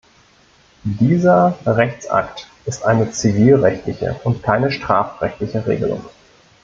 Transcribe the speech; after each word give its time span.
Dieser 0.83 1.59
Rechtsakt 1.63 2.47
ist 2.65 2.83
eine 2.85 3.11
zivilrechtliche 3.11 4.19
und 4.23 4.41
keine 4.41 4.71
strafrechtliche 4.71 5.67
Regelung. 5.67 6.03